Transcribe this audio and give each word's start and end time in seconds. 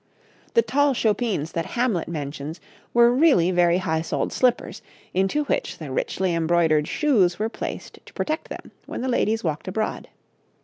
The 0.55 0.63
tall 0.63 0.95
chopines 0.95 1.51
that 1.51 1.67
Hamlet 1.77 2.07
mentions 2.07 2.59
were 2.91 3.13
really 3.13 3.51
very 3.51 3.77
high 3.77 4.01
soled 4.01 4.33
slippers, 4.33 4.81
into 5.13 5.43
which 5.43 5.77
the 5.77 5.91
richly 5.91 6.33
embroidered 6.33 6.87
shoes 6.87 7.37
were 7.37 7.49
placed 7.49 7.99
to 8.07 8.13
protect 8.13 8.49
them 8.49 8.71
when 8.87 9.01
the 9.01 9.07
ladies 9.07 9.43
walked 9.43 9.67
abroad. 9.67 10.07